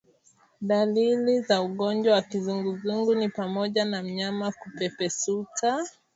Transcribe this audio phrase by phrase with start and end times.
[0.61, 5.83] Dalili za ugonjwa wa kizunguzungu ni pamoja na mnyama kupepesuka